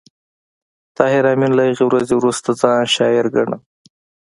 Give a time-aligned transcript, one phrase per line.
[0.97, 3.51] طاهر آمین له هغې ورځې وروسته ځان شاعر ګڼل